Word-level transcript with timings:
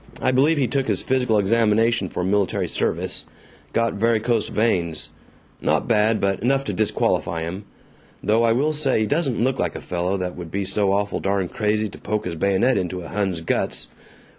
I 0.19 0.31
believe 0.31 0.57
he 0.57 0.65
took 0.67 0.87
his 0.87 1.03
physical 1.03 1.37
examination 1.37 2.09
for 2.09 2.23
military 2.23 2.67
service. 2.67 3.27
Got 3.71 3.93
varicose 3.93 4.47
veins 4.49 5.09
not 5.61 5.87
bad, 5.87 6.19
but 6.19 6.39
enough 6.41 6.63
to 6.63 6.73
disqualify 6.73 7.41
him. 7.43 7.65
Though 8.23 8.41
I 8.41 8.51
will 8.51 8.73
say 8.73 9.01
he 9.01 9.05
doesn't 9.05 9.43
look 9.43 9.59
like 9.59 9.75
a 9.75 9.79
fellow 9.79 10.17
that 10.17 10.35
would 10.35 10.49
be 10.49 10.65
so 10.65 10.91
awful 10.91 11.19
darn 11.19 11.49
crazy 11.49 11.87
to 11.87 11.99
poke 11.99 12.25
his 12.25 12.33
bayonet 12.33 12.79
into 12.79 13.03
a 13.03 13.09
Hun's 13.09 13.41
guts." 13.41 13.89